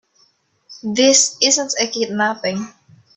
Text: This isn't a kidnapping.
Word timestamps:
This 0.81 1.37
isn't 1.43 1.73
a 1.79 1.85
kidnapping. 1.85 2.69